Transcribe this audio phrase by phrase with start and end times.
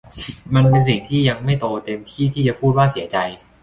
[0.53, 3.17] มันเป็นสิ่งที่ยังไม่โตเต็มที่ที่จะพูดว่าเสียใจ